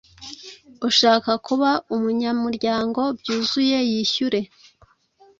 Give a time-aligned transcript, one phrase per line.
[0.87, 4.39] ushaka kuba umunyamuryango byuzuye yishyure